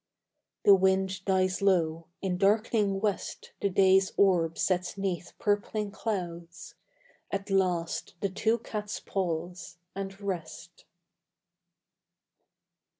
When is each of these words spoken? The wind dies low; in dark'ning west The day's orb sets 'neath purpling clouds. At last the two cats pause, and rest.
The 0.65 0.73
wind 0.73 1.23
dies 1.25 1.61
low; 1.61 2.07
in 2.23 2.39
dark'ning 2.39 2.99
west 3.01 3.51
The 3.61 3.69
day's 3.69 4.13
orb 4.17 4.57
sets 4.57 4.97
'neath 4.97 5.33
purpling 5.37 5.91
clouds. 5.91 6.73
At 7.29 7.51
last 7.51 8.15
the 8.19 8.29
two 8.29 8.57
cats 8.57 8.99
pause, 8.99 9.77
and 9.93 10.19
rest. 10.19 10.85